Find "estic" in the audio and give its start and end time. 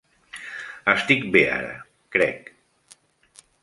0.93-1.23